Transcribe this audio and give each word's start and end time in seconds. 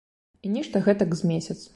І 0.47 0.53
нешта 0.55 0.81
гэтак 0.87 1.13
з 1.19 1.29
месяц. 1.33 1.59